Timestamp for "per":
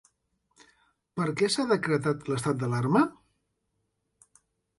1.19-1.27